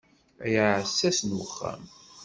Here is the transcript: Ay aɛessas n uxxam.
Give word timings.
Ay 0.45 0.55
aɛessas 0.65 1.19
n 1.23 1.29
uxxam. 1.43 1.83